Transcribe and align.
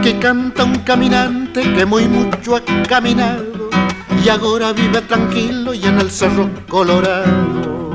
Aquí 0.00 0.14
canta 0.14 0.64
un 0.64 0.76
caminante 0.76 1.60
que 1.60 1.84
muy 1.84 2.08
mucho 2.08 2.56
ha 2.56 2.62
caminado 2.88 3.44
y 4.24 4.30
ahora 4.30 4.72
vive 4.72 5.02
tranquilo 5.02 5.74
y 5.74 5.84
en 5.84 6.00
el 6.00 6.10
cerro 6.10 6.48
colorado. 6.70 7.92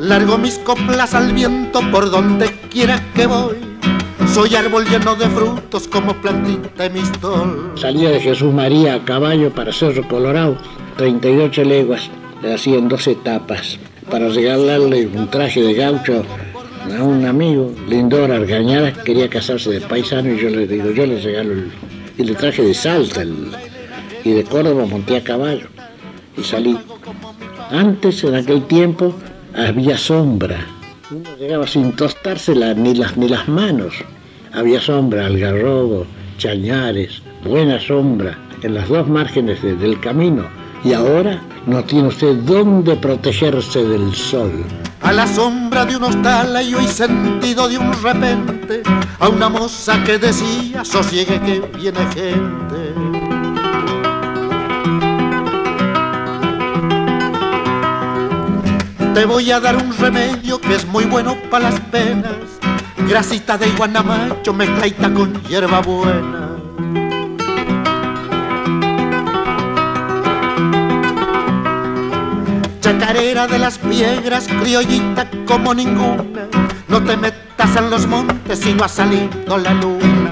Largo 0.00 0.38
mis 0.38 0.58
coplas 0.58 1.14
al 1.14 1.32
viento 1.32 1.80
por 1.92 2.10
donde 2.10 2.50
quiera 2.68 3.00
que 3.14 3.26
voy. 3.28 3.58
Soy 4.34 4.56
árbol 4.56 4.84
lleno 4.86 5.14
de 5.14 5.28
frutos 5.28 5.86
como 5.86 6.14
plantita 6.14 6.86
en 6.86 6.94
mistol. 6.94 7.74
Salía 7.76 8.10
de 8.10 8.18
Jesús 8.18 8.52
María 8.52 8.94
a 8.94 9.04
caballo 9.04 9.54
para 9.54 9.72
Cerro 9.72 10.08
Colorado, 10.08 10.56
38 10.96 11.62
leguas, 11.62 12.10
le 12.42 12.54
hacían 12.54 12.88
dos 12.88 13.06
etapas. 13.06 13.78
Para 14.10 14.28
regalarle 14.28 15.06
un 15.06 15.30
traje 15.30 15.62
de 15.62 15.74
gaucho 15.74 16.24
a 16.98 17.02
un 17.02 17.24
amigo, 17.24 17.72
Lindor 17.88 18.30
Argañara, 18.30 18.92
quería 18.92 19.28
casarse 19.28 19.70
de 19.70 19.80
paisano 19.80 20.32
y 20.32 20.38
yo 20.38 20.50
le 20.50 20.66
digo, 20.66 20.90
yo 20.90 21.06
le 21.06 21.20
regalo 21.20 21.52
el, 21.52 21.70
y 22.18 22.24
le 22.24 22.34
traje 22.34 22.62
de 22.62 22.74
Salta 22.74 23.24
y 24.24 24.30
de 24.30 24.44
Córdoba 24.44 24.86
monté 24.86 25.16
a 25.16 25.24
caballo 25.24 25.66
y 26.36 26.42
salí. 26.42 26.76
Antes, 27.70 28.22
en 28.24 28.34
aquel 28.34 28.66
tiempo, 28.66 29.14
había 29.54 29.96
sombra. 29.96 30.66
Uno 31.10 31.36
llegaba 31.38 31.66
sin 31.66 31.92
tostarse 31.92 32.54
ni, 32.76 32.94
las, 32.94 33.16
ni 33.16 33.28
las 33.28 33.48
manos. 33.48 33.94
Había 34.52 34.80
sombra, 34.80 35.26
algarrobo, 35.26 36.06
chañares, 36.38 37.22
buena 37.44 37.80
sombra 37.80 38.36
en 38.62 38.74
las 38.74 38.88
dos 38.88 39.08
márgenes 39.08 39.62
del 39.62 39.98
camino. 40.00 40.46
Y 40.84 40.92
ahora 40.92 41.40
no 41.66 41.84
tiene 41.84 42.08
usted 42.08 42.34
dónde 42.42 42.96
protegerse 42.96 43.84
del 43.84 44.14
sol. 44.14 44.64
A 45.00 45.12
la 45.12 45.26
sombra 45.26 45.84
de 45.84 45.96
un 45.96 46.04
hostal 46.04 46.58
y 46.60 46.86
sentido 46.88 47.68
de 47.68 47.78
un 47.78 47.92
repente 48.02 48.82
a 49.20 49.28
una 49.28 49.48
moza 49.48 50.02
que 50.02 50.18
decía 50.18 50.84
sosiegue 50.84 51.40
que 51.40 51.60
viene 51.78 52.00
gente. 52.12 52.94
Te 59.14 59.26
voy 59.26 59.50
a 59.52 59.60
dar 59.60 59.76
un 59.76 59.96
remedio 59.96 60.60
que 60.60 60.74
es 60.74 60.86
muy 60.86 61.04
bueno 61.04 61.36
para 61.50 61.70
las 61.70 61.80
penas. 61.80 62.32
Grasita 63.08 63.58
de 63.58 63.68
iguanamacho 63.68 64.52
mezclaita 64.52 65.12
con 65.12 65.40
hierba 65.44 65.80
buena. 65.80 66.61
Chacarera 72.92 73.46
de 73.46 73.58
las 73.58 73.78
piedras, 73.78 74.46
criollita 74.46 75.26
como 75.46 75.72
ninguna. 75.72 76.46
No 76.88 77.02
te 77.02 77.16
metas 77.16 77.74
en 77.74 77.88
los 77.88 78.06
montes 78.06 78.58
si 78.58 78.74
no 78.74 78.84
ha 78.84 78.88
salido 78.88 79.56
la 79.56 79.72
luna. 79.72 80.30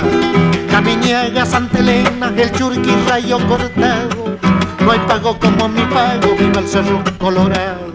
Caminiega, 0.70 1.46
Santa 1.46 1.78
Elena, 1.78 2.30
el 2.36 2.52
churqui 2.52 2.94
rayo 3.08 3.38
cortado. 3.48 4.36
No 4.84 4.90
hay 4.92 4.98
pago 5.08 5.38
como 5.38 5.70
mi 5.70 5.80
pago, 5.86 6.36
viva 6.38 6.60
el 6.60 6.68
cerro 6.68 7.02
colorado. 7.18 7.90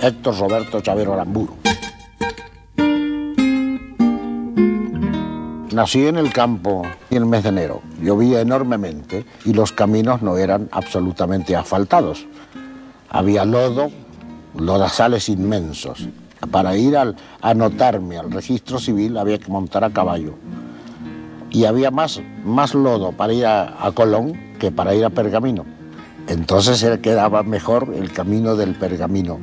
Héctor 0.00 0.38
Roberto 0.38 0.80
Chavero 0.80 1.14
Aramburu. 1.14 1.56
Nací 5.76 6.06
en 6.06 6.16
el 6.16 6.32
campo 6.32 6.84
en 7.10 7.18
el 7.18 7.26
mes 7.26 7.42
de 7.42 7.50
enero. 7.50 7.82
Llovía 8.00 8.40
enormemente 8.40 9.26
y 9.44 9.52
los 9.52 9.72
caminos 9.72 10.22
no 10.22 10.38
eran 10.38 10.70
absolutamente 10.72 11.54
asfaltados. 11.54 12.24
Había 13.10 13.44
lodo, 13.44 13.90
lodazales 14.56 15.28
inmensos. 15.28 16.08
Para 16.50 16.78
ir 16.78 16.96
a 16.96 17.12
anotarme 17.42 18.16
al 18.16 18.32
registro 18.32 18.78
civil 18.78 19.18
había 19.18 19.36
que 19.36 19.52
montar 19.52 19.84
a 19.84 19.90
caballo. 19.90 20.32
Y 21.50 21.66
había 21.66 21.90
más, 21.90 22.22
más 22.42 22.72
lodo 22.74 23.12
para 23.12 23.34
ir 23.34 23.44
a, 23.44 23.92
Colón 23.92 24.32
que 24.58 24.70
para 24.70 24.94
ir 24.94 25.04
a 25.04 25.10
Pergamino. 25.10 25.66
Entonces 26.26 26.98
quedaba 27.00 27.42
mejor 27.42 27.92
el 27.94 28.12
camino 28.12 28.56
del 28.56 28.76
Pergamino 28.76 29.38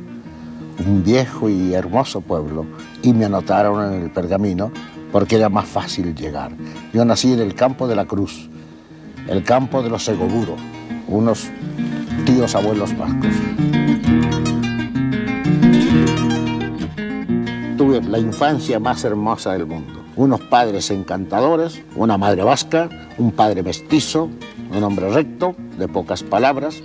un 0.84 1.04
viejo 1.04 1.48
y 1.48 1.74
hermoso 1.74 2.20
pueblo 2.20 2.66
y 3.02 3.12
me 3.12 3.26
anotaron 3.26 3.92
en 3.92 4.02
el 4.02 4.10
pergamino 4.10 4.72
porque 5.14 5.36
era 5.36 5.48
más 5.48 5.66
fácil 5.66 6.12
llegar. 6.12 6.50
Yo 6.92 7.04
nací 7.04 7.34
en 7.34 7.38
el 7.38 7.54
campo 7.54 7.86
de 7.86 7.94
la 7.94 8.04
Cruz, 8.04 8.50
el 9.28 9.44
campo 9.44 9.80
de 9.80 9.88
los 9.88 10.04
Segoguro, 10.04 10.56
unos 11.06 11.50
tíos 12.26 12.52
abuelos 12.56 12.98
vascos. 12.98 13.30
Tuve 17.78 18.02
la 18.02 18.18
infancia 18.18 18.80
más 18.80 19.04
hermosa 19.04 19.52
del 19.52 19.66
mundo. 19.66 20.02
Unos 20.16 20.40
padres 20.40 20.90
encantadores, 20.90 21.80
una 21.94 22.18
madre 22.18 22.42
vasca, 22.42 22.88
un 23.16 23.30
padre 23.30 23.62
mestizo, 23.62 24.28
un 24.72 24.82
hombre 24.82 25.10
recto, 25.10 25.54
de 25.78 25.86
pocas 25.86 26.24
palabras, 26.24 26.82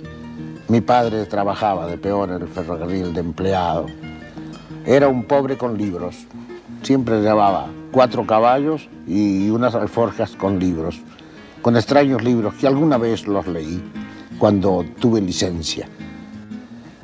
mi 0.68 0.80
padre 0.80 1.26
trabajaba 1.26 1.88
de 1.88 1.98
peor 1.98 2.30
en 2.30 2.42
el 2.42 2.48
ferrocarril 2.48 3.12
de 3.12 3.22
empleado. 3.22 3.86
Era 4.86 5.08
un 5.08 5.24
pobre 5.24 5.58
con 5.58 5.76
libros. 5.76 6.28
Siempre 6.82 7.22
llevaba 7.22 7.66
cuatro 7.90 8.26
caballos 8.26 8.88
y 9.06 9.50
unas 9.50 9.74
alforjas 9.74 10.32
con 10.36 10.58
libros, 10.58 11.00
con 11.62 11.76
extraños 11.76 12.22
libros 12.22 12.54
que 12.54 12.66
alguna 12.66 12.98
vez 12.98 13.26
los 13.26 13.46
leí 13.46 13.82
cuando 14.38 14.84
tuve 15.00 15.20
licencia. 15.20 15.88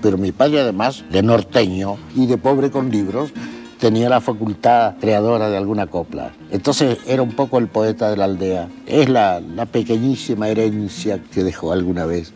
Pero 0.01 0.19
mi 0.19 0.33
padre 0.33 0.61
además, 0.61 1.05
de 1.11 1.23
norteño 1.23 1.97
y 2.15 2.27
de 2.27 2.39
pobre 2.39 2.71
con 2.71 2.91
libros, 2.91 3.33
tenía 3.79 4.09
la 4.09 4.21
facultad 4.21 4.95
creadora 5.01 5.49
de 5.51 5.57
alguna 5.57 5.87
copla. 5.87 6.33
Entonces 6.51 6.99
era 7.07 7.23
un 7.23 7.33
poco 7.33 7.59
el 7.59 7.69
poeta 7.69 8.11
de 8.11 8.17
la 8.17 8.25
aldea. 8.25 8.69
Es 8.87 9.09
la, 9.09 9.41
la 9.41 9.67
pequeñísima 9.67 10.49
herencia 10.49 11.21
que 11.33 11.45
dejó 11.45 11.73
alguna 11.73 12.07
vez. 12.07 12.33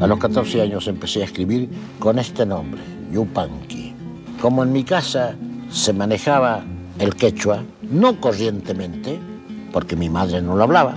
A 0.00 0.06
los 0.06 0.18
14 0.18 0.62
años 0.62 0.88
empecé 0.88 1.20
a 1.20 1.26
escribir 1.26 1.68
con 1.98 2.18
este 2.18 2.46
nombre, 2.46 2.80
Yupanqui. 3.12 3.92
Como 4.40 4.62
en 4.62 4.72
mi 4.72 4.82
casa 4.82 5.34
se 5.70 5.92
manejaba 5.92 6.64
el 6.98 7.14
quechua, 7.14 7.62
no 7.82 8.18
corrientemente, 8.18 9.20
porque 9.74 9.96
mi 9.96 10.08
madre 10.08 10.40
no 10.40 10.56
lo 10.56 10.62
hablaba, 10.64 10.96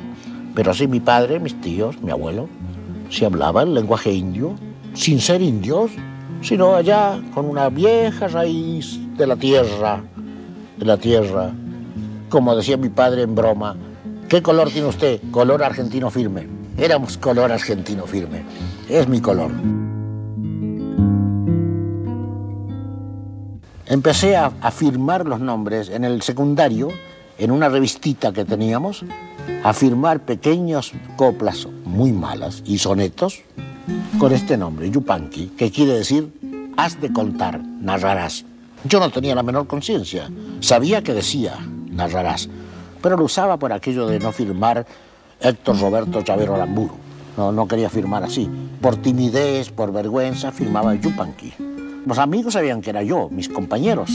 pero 0.55 0.73
sí 0.73 0.87
mi 0.87 1.01
padre, 1.01 1.41
mis 1.41 1.59
tíos, 1.59 2.01
mi 2.01 2.11
abuelo, 2.11 2.47
se 3.09 3.25
hablaba 3.25 3.63
el 3.63 3.73
lenguaje 3.73 4.13
indio, 4.13 4.55
sin 4.93 5.19
ser 5.19 5.41
indios, 5.41 5.91
sino 6.41 6.73
allá 6.73 7.21
con 7.33 7.45
una 7.49 7.67
vieja 7.67 8.29
raíz 8.29 9.01
de 9.17 9.27
la 9.27 9.35
tierra, 9.35 10.01
de 10.77 10.85
la 10.85 10.95
tierra. 10.95 11.51
Como 12.29 12.55
decía 12.55 12.77
mi 12.77 12.87
padre 12.87 13.23
en 13.23 13.35
broma, 13.35 13.75
¿qué 14.29 14.41
color 14.41 14.69
tiene 14.69 14.87
usted? 14.87 15.19
Color 15.29 15.61
argentino 15.61 16.09
firme. 16.09 16.62
Éramos 16.83 17.17
color 17.17 17.49
argentino 17.49 18.05
firme 18.05 18.43
es 18.89 19.07
mi 19.07 19.21
color. 19.21 19.51
Empecé 23.85 24.35
a, 24.35 24.51
firmar 24.69 25.25
los 25.25 25.39
nombres 25.39 25.87
en 25.87 26.03
el 26.03 26.21
secundario, 26.23 26.89
en 27.37 27.51
una 27.51 27.69
revistita 27.69 28.33
que 28.33 28.43
teníamos, 28.43 29.05
a 29.63 29.71
firmar 29.71 30.19
pequeños 30.25 30.91
coplas 31.15 31.69
muy 31.85 32.11
malas 32.11 32.61
y 32.65 32.77
sonetos 32.79 33.43
con 34.19 34.33
este 34.33 34.57
nombre, 34.57 34.91
Yupanqui, 34.91 35.53
que 35.55 35.71
quiere 35.71 35.93
decir 35.93 36.33
has 36.75 36.99
de 36.99 37.13
contar, 37.13 37.61
narrarás. 37.79 38.43
Yo 38.83 38.99
no 38.99 39.09
tenía 39.09 39.35
la 39.35 39.43
menor 39.43 39.67
conciencia, 39.67 40.29
sabía 40.59 41.01
que 41.01 41.13
decía 41.13 41.59
narrarás, 41.89 42.49
pero 43.01 43.15
lo 43.15 43.23
usaba 43.23 43.55
por 43.55 43.71
aquello 43.71 44.05
de 44.07 44.19
no 44.19 44.33
firmar 44.33 44.85
Héctor 45.43 45.77
Roberto 45.79 46.21
Chavero 46.21 46.55
Aramburu. 46.55 46.95
No, 47.35 47.51
no 47.51 47.67
quería 47.67 47.89
firmar 47.89 48.23
así. 48.23 48.49
Por 48.81 48.95
timidez, 48.95 49.71
por 49.71 49.91
vergüenza, 49.91 50.51
firmaba 50.51 50.95
Yupanqui. 50.95 51.53
Los 52.05 52.17
amigos 52.17 52.53
sabían 52.53 52.81
que 52.81 52.91
era 52.91 53.03
yo, 53.03 53.29
mis 53.29 53.49
compañeros 53.49 54.09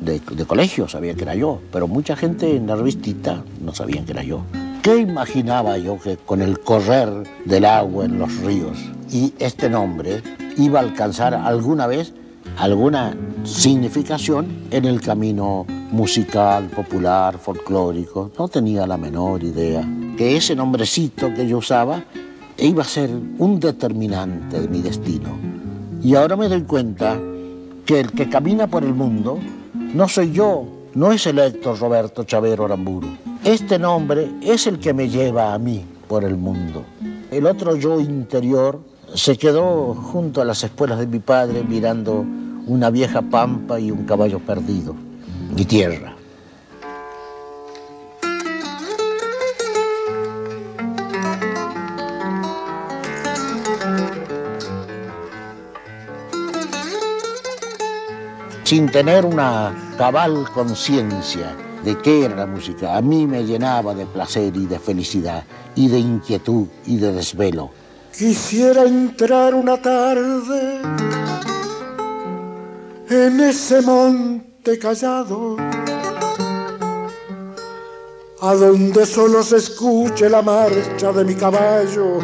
de, 0.00 0.20
colegio 0.46 0.88
sabían 0.88 1.16
que 1.16 1.22
era 1.22 1.34
yo, 1.34 1.60
pero 1.72 1.88
mucha 1.88 2.14
gente 2.14 2.56
en 2.56 2.66
la 2.66 2.76
revistita 2.76 3.42
no 3.60 3.74
sabían 3.74 4.04
que 4.04 4.12
era 4.12 4.22
yo. 4.22 4.42
¿Qué 4.82 4.98
imaginaba 4.98 5.78
yo 5.78 5.98
que 5.98 6.16
con 6.18 6.42
el 6.42 6.60
correr 6.60 7.10
del 7.44 7.64
agua 7.64 8.04
en 8.04 8.18
los 8.18 8.36
ríos 8.38 8.78
y 9.10 9.32
este 9.38 9.70
nombre 9.70 10.22
iba 10.58 10.78
a 10.78 10.82
alcanzar 10.82 11.34
alguna 11.34 11.86
vez 11.86 12.12
alguna 12.58 13.16
significación 13.44 14.66
en 14.70 14.84
el 14.84 15.00
camino 15.00 15.66
musical, 15.90 16.66
popular, 16.66 17.38
folclórico? 17.38 18.30
No 18.38 18.48
tenía 18.48 18.86
la 18.86 18.98
menor 18.98 19.42
idea 19.42 19.84
que 20.16 20.36
ese 20.36 20.54
nombrecito 20.54 21.32
que 21.34 21.46
yo 21.46 21.58
usaba 21.58 22.04
iba 22.58 22.82
a 22.82 22.86
ser 22.86 23.10
un 23.38 23.58
determinante 23.58 24.60
de 24.60 24.68
mi 24.68 24.80
destino. 24.80 25.30
Y 26.02 26.14
ahora 26.14 26.36
me 26.36 26.48
doy 26.48 26.62
cuenta 26.62 27.18
que 27.84 28.00
el 28.00 28.12
que 28.12 28.28
camina 28.28 28.66
por 28.66 28.84
el 28.84 28.94
mundo 28.94 29.38
no 29.94 30.08
soy 30.08 30.32
yo, 30.32 30.66
no 30.94 31.12
es 31.12 31.26
el 31.26 31.38
Héctor 31.38 31.78
Roberto 31.78 32.24
Chavero 32.24 32.64
Aramburu, 32.64 33.08
Este 33.42 33.78
nombre 33.78 34.30
es 34.42 34.66
el 34.66 34.78
que 34.78 34.94
me 34.94 35.08
lleva 35.08 35.54
a 35.54 35.58
mí 35.58 35.84
por 36.08 36.24
el 36.24 36.36
mundo. 36.36 36.84
El 37.30 37.46
otro 37.46 37.76
yo 37.76 38.00
interior 38.00 38.80
se 39.14 39.36
quedó 39.36 39.94
junto 39.94 40.40
a 40.40 40.44
las 40.44 40.62
espuelas 40.64 40.98
de 40.98 41.06
mi 41.06 41.18
padre 41.18 41.62
mirando 41.62 42.24
una 42.66 42.90
vieja 42.90 43.22
pampa 43.22 43.78
y 43.78 43.90
un 43.90 44.04
caballo 44.04 44.38
perdido, 44.38 44.94
mi 45.54 45.64
tierra. 45.64 46.13
Sin 58.64 58.90
tener 58.90 59.26
una 59.26 59.94
cabal 59.98 60.50
conciencia 60.52 61.54
de 61.84 61.98
qué 61.98 62.24
era 62.24 62.34
la 62.34 62.46
música, 62.46 62.96
a 62.96 63.02
mí 63.02 63.26
me 63.26 63.44
llenaba 63.44 63.94
de 63.94 64.06
placer 64.06 64.56
y 64.56 64.64
de 64.64 64.78
felicidad, 64.78 65.44
y 65.76 65.88
de 65.88 65.98
inquietud 65.98 66.66
y 66.86 66.96
de 66.96 67.12
desvelo. 67.12 67.70
Quisiera 68.16 68.84
entrar 68.84 69.54
una 69.54 69.76
tarde 69.80 70.80
en 73.10 73.40
ese 73.40 73.82
monte 73.82 74.78
callado, 74.78 75.56
a 78.40 78.54
donde 78.54 79.04
solo 79.04 79.42
se 79.42 79.56
escuche 79.56 80.30
la 80.30 80.40
marcha 80.40 81.12
de 81.12 81.24
mi 81.24 81.34
caballo, 81.34 82.18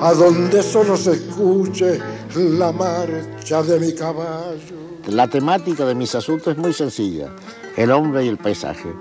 a 0.00 0.14
donde 0.14 0.62
solo 0.62 0.96
se 0.96 1.12
escuche 1.12 1.98
la 2.34 2.72
marcha 2.72 3.62
de 3.62 3.78
mi 3.78 3.94
caballo. 3.94 4.95
La 5.06 5.28
temática 5.28 5.84
de 5.84 5.94
mis 5.94 6.14
asuntos 6.14 6.48
es 6.48 6.58
muy 6.58 6.72
sencilla, 6.72 7.28
el 7.76 7.92
hombre 7.92 8.24
y 8.24 8.28
el 8.28 8.38
paisaje. 8.38 8.92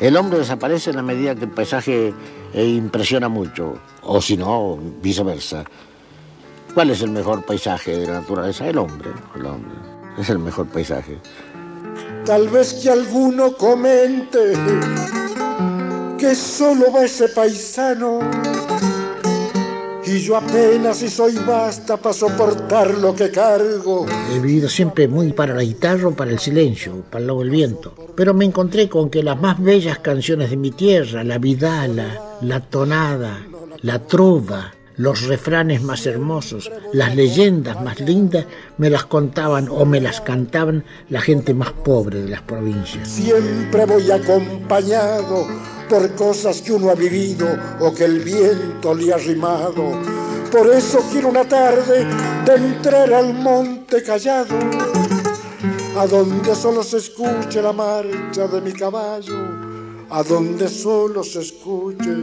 El 0.00 0.16
hombre 0.16 0.38
desaparece 0.38 0.90
en 0.90 0.96
la 0.96 1.02
medida 1.02 1.34
que 1.34 1.44
el 1.44 1.50
paisaje 1.50 2.14
eh, 2.54 2.66
impresiona 2.66 3.28
mucho, 3.28 3.74
o 4.02 4.20
si 4.22 4.36
no, 4.36 4.78
viceversa. 5.02 5.64
¿Cuál 6.72 6.90
es 6.90 7.02
el 7.02 7.10
mejor 7.10 7.44
paisaje 7.44 7.98
de 7.98 8.06
la 8.06 8.20
naturaleza? 8.20 8.66
El 8.66 8.78
hombre, 8.78 9.10
el 9.36 9.44
hombre. 9.44 9.76
Es 10.18 10.30
el 10.30 10.38
mejor 10.38 10.68
paisaje. 10.68 11.18
Tal 12.24 12.48
vez 12.48 12.74
que 12.74 12.90
alguno 12.90 13.52
comente 13.52 14.54
que 16.18 16.34
solo 16.34 16.92
va 16.92 17.04
ese 17.04 17.28
paisano 17.28 18.20
y 20.04 20.18
yo 20.18 20.36
apenas 20.36 20.98
si 20.98 21.08
soy 21.08 21.34
basta 21.46 21.96
para 21.96 22.12
soportar 22.12 22.98
lo 22.98 23.14
que 23.14 23.30
cargo. 23.30 24.06
He 24.32 24.40
vivido 24.40 24.68
siempre 24.68 25.08
muy 25.08 25.32
para 25.32 25.54
la 25.54 25.62
guitarra, 25.62 26.10
para 26.10 26.30
el 26.30 26.38
silencio, 26.38 27.04
para 27.10 27.24
el 27.24 27.38
del 27.38 27.50
viento. 27.50 27.94
Pero 28.16 28.34
me 28.34 28.44
encontré 28.44 28.88
con 28.88 29.10
que 29.10 29.22
las 29.22 29.40
más 29.40 29.62
bellas 29.62 29.98
canciones 30.00 30.50
de 30.50 30.56
mi 30.56 30.70
tierra, 30.70 31.24
la 31.24 31.38
vidala, 31.38 32.38
la 32.40 32.60
tonada, 32.60 33.46
la 33.82 34.00
trova, 34.00 34.72
los 34.96 35.22
refranes 35.22 35.82
más 35.82 36.06
hermosos, 36.06 36.70
las 36.92 37.14
leyendas 37.14 37.82
más 37.82 38.00
lindas, 38.00 38.46
me 38.78 38.90
las 38.90 39.04
contaban 39.04 39.68
o 39.68 39.84
me 39.84 40.00
las 40.00 40.20
cantaban 40.20 40.84
la 41.08 41.20
gente 41.20 41.54
más 41.54 41.72
pobre 41.72 42.22
de 42.22 42.28
las 42.28 42.42
provincias. 42.42 43.08
Siempre 43.08 43.86
voy 43.86 44.10
acompañado 44.10 45.46
por 45.88 46.14
cosas 46.14 46.62
que 46.62 46.72
uno 46.72 46.90
ha 46.90 46.94
vivido 46.94 47.46
o 47.80 47.92
que 47.94 48.04
el 48.04 48.20
viento 48.20 48.94
le 48.94 49.12
ha 49.12 49.18
rimado. 49.18 49.92
Por 50.50 50.70
eso 50.70 51.00
quiero 51.10 51.28
una 51.28 51.44
tarde 51.44 52.06
de 52.44 52.54
entrar 52.54 53.12
al 53.12 53.32
monte 53.34 54.02
callado, 54.02 54.54
a 55.98 56.06
donde 56.06 56.54
solo 56.54 56.82
se 56.82 56.98
escuche 56.98 57.62
la 57.62 57.72
marcha 57.72 58.46
de 58.46 58.60
mi 58.60 58.72
caballo, 58.72 59.38
a 60.10 60.22
donde 60.22 60.68
solo 60.68 61.22
se 61.22 61.40
escuche. 61.40 62.22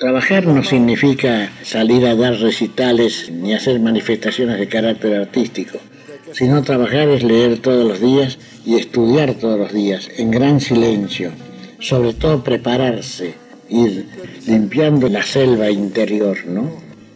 Trabajar 0.00 0.46
no 0.46 0.64
significa 0.64 1.50
salir 1.62 2.04
a 2.06 2.16
dar 2.16 2.34
recitales 2.40 3.30
ni 3.30 3.54
hacer 3.54 3.78
manifestaciones 3.78 4.58
de 4.58 4.66
carácter 4.66 5.14
artístico, 5.14 5.78
sino 6.32 6.62
trabajar 6.62 7.08
es 7.08 7.22
leer 7.22 7.58
todos 7.58 7.86
los 7.86 8.00
días 8.00 8.38
y 8.66 8.74
estudiar 8.74 9.34
todos 9.34 9.58
los 9.58 9.72
días, 9.72 10.08
en 10.16 10.32
gran 10.32 10.60
silencio, 10.60 11.30
sobre 11.78 12.12
todo 12.12 12.42
prepararse, 12.42 13.34
ir 13.68 14.06
limpiando 14.46 15.08
la 15.08 15.22
selva 15.22 15.70
interior, 15.70 16.38
¿no? 16.46 16.72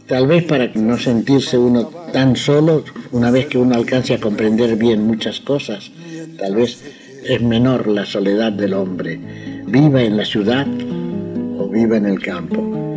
Tal 0.06 0.28
vez 0.28 0.44
para 0.44 0.68
no 0.74 0.98
sentirse 0.98 1.58
uno 1.58 1.90
tan 2.12 2.36
solo, 2.36 2.84
una 3.10 3.30
vez 3.32 3.46
que 3.46 3.58
uno 3.58 3.74
alcance 3.74 4.14
a 4.14 4.20
comprender 4.20 4.76
bien 4.76 5.02
muchas 5.02 5.40
cosas, 5.40 5.90
tal 6.38 6.54
vez 6.54 6.80
es 7.24 7.42
menor 7.42 7.88
la 7.88 8.06
soledad 8.06 8.52
del 8.52 8.72
hombre, 8.72 9.18
viva 9.66 10.02
en 10.02 10.16
la 10.16 10.24
ciudad 10.24 10.66
o 11.68 11.70
viva 11.70 11.96
en 11.96 12.06
el 12.06 12.20
campo. 12.20 12.88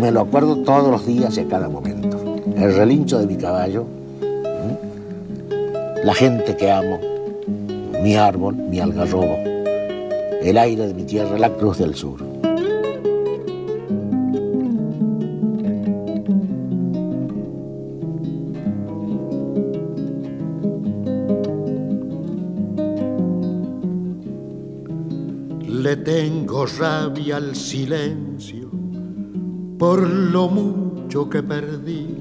me 0.00 0.10
lo 0.10 0.22
acuerdo 0.22 0.56
todos 0.56 0.90
los 0.90 1.06
días 1.06 1.36
y 1.36 1.40
a 1.40 1.46
cada 1.46 1.68
momento. 1.68 2.18
El 2.56 2.74
relincho 2.74 3.18
de 3.18 3.26
mi 3.26 3.36
caballo, 3.36 3.84
la 6.02 6.14
gente 6.14 6.56
que 6.56 6.70
amo, 6.70 6.98
mi 8.02 8.16
árbol, 8.16 8.56
mi 8.56 8.80
algarrobo, 8.80 9.59
el 10.42 10.56
aire 10.56 10.86
de 10.86 10.94
mi 10.94 11.04
tierra, 11.04 11.38
la 11.38 11.54
cruz 11.54 11.78
del 11.78 11.94
sur. 11.94 12.20
Le 25.66 25.96
tengo 25.96 26.66
rabia 26.66 27.36
al 27.36 27.56
silencio 27.56 28.70
por 29.78 30.08
lo 30.08 30.48
mucho 30.48 31.28
que 31.28 31.42
perdí. 31.42 32.16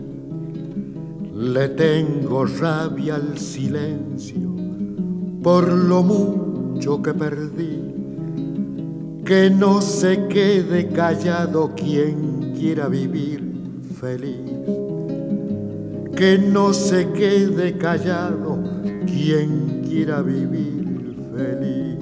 Le 1.35 1.69
tengo 1.69 2.45
rabia 2.45 3.15
al 3.15 3.37
silencio 3.37 4.49
por 5.43 5.67
lo 5.67 6.03
mucho 6.03 7.01
que 7.01 7.13
perdí. 7.13 7.88
Que 9.29 9.47
no 9.47 9.79
se 9.79 10.25
quede 10.27 10.87
callado 10.87 11.75
quien 11.75 12.51
quiera 12.57 12.87
vivir 12.87 13.39
feliz. 14.01 14.41
Que 16.15 16.39
no 16.39 16.73
se 16.73 17.11
quede 17.11 17.77
callado 17.77 18.57
quien 19.05 19.83
quiera 19.87 20.23
vivir 20.23 21.15
feliz. 21.37 21.99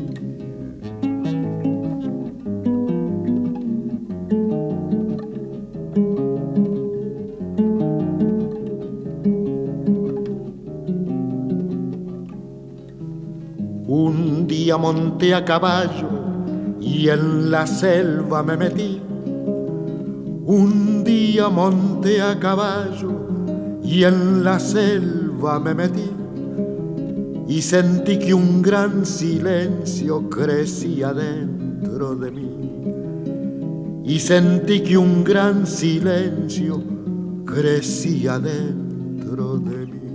monté 14.78 15.34
a 15.34 15.42
caballo 15.42 16.17
y 16.88 17.10
en 17.10 17.52
la 17.52 17.68
selva 17.68 18.44
me 18.44 18.56
metí. 18.56 19.02
Un 20.46 21.04
día 21.04 21.50
monté 21.50 22.22
a 22.22 22.40
caballo 22.40 23.12
y 23.84 24.04
en 24.04 24.44
la 24.44 24.58
selva 24.60 25.60
me 25.60 25.74
metí. 25.74 26.10
Y 27.50 27.62
sentí 27.62 28.18
que 28.18 28.34
un 28.34 28.62
gran 28.62 29.06
silencio 29.06 30.30
crecía 30.30 31.14
dentro 31.14 32.16
de 32.16 32.32
mí. 32.32 32.52
Y 34.06 34.20
sentí 34.20 34.82
que 34.82 34.98
un 34.98 35.24
gran 35.26 35.68
silencio 35.68 36.82
crecía 37.46 38.40
dentro 38.40 39.58
de 39.58 39.86
mí. 39.86 40.07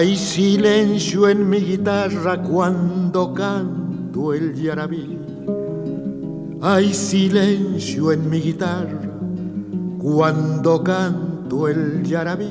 Hay 0.00 0.16
silencio 0.16 1.28
en 1.28 1.50
mi 1.50 1.58
guitarra 1.58 2.42
cuando 2.42 3.34
canto 3.34 4.32
el 4.32 4.54
yarabí. 4.54 5.18
Hay 6.62 6.94
silencio 6.94 8.10
en 8.10 8.30
mi 8.30 8.40
guitarra 8.40 9.10
cuando 9.98 10.82
canto 10.82 11.68
el 11.68 12.02
yarabí. 12.02 12.48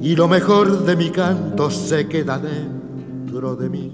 Y 0.00 0.16
lo 0.16 0.26
mejor 0.26 0.84
de 0.84 0.96
mi 0.96 1.10
canto 1.10 1.70
se 1.70 2.08
queda 2.08 2.40
dentro 2.40 3.54
de 3.54 3.68
mí. 3.70 3.92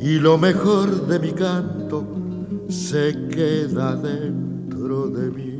y 0.00 0.18
lo 0.20 0.38
mejor 0.38 1.06
de 1.06 1.18
mi 1.18 1.32
canto 1.32 2.02
se 2.70 3.28
queda 3.28 3.94
dentro 3.94 5.08
de 5.08 5.30
mí. 5.30 5.51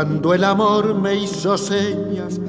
Cuando 0.00 0.32
el 0.32 0.44
amor 0.44 0.94
me 0.94 1.14
hizo 1.14 1.58
señas, 1.58 2.40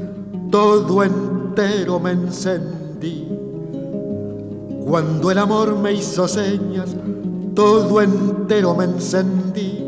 todo 0.49 1.03
entero 1.03 1.99
me 1.99 2.11
encendí. 2.11 3.27
Cuando 4.85 5.29
el 5.29 5.37
amor 5.37 5.77
me 5.77 5.91
hizo 5.91 6.29
señas, 6.29 6.95
todo 7.53 8.01
entero 8.01 8.73
me 8.73 8.85
encendí. 8.85 9.83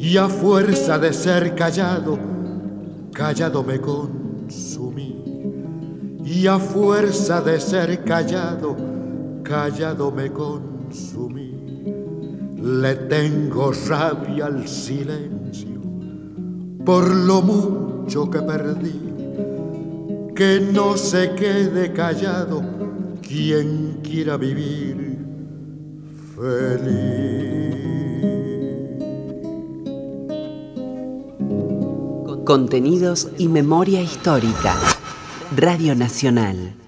Y 0.00 0.16
a 0.16 0.26
fuerza 0.26 0.98
de 0.98 1.12
ser 1.12 1.54
callado, 1.54 2.18
callado 3.12 3.62
me 3.62 3.80
consumí. 3.80 5.22
Y 6.24 6.48
a 6.48 6.58
fuerza 6.58 7.40
de 7.42 7.60
ser 7.60 8.02
callado, 8.02 8.74
callado 9.44 10.10
me 10.10 10.32
consumí. 10.32 11.54
Le 12.60 12.96
tengo 12.96 13.70
rabia 13.88 14.46
al 14.46 14.66
silencio 14.66 15.39
por 16.90 17.08
lo 17.08 17.40
mucho 17.40 18.28
que 18.28 18.42
perdí. 18.42 19.00
Que 20.34 20.58
no 20.58 20.96
se 20.96 21.36
quede 21.36 21.92
callado 21.92 22.64
quien 23.22 24.00
quiera 24.02 24.36
vivir 24.36 25.24
feliz. 26.34 27.76
Contenidos 32.44 33.28
y 33.38 33.46
memoria 33.46 34.02
histórica. 34.02 34.74
Radio 35.56 35.94
Nacional. 35.94 36.79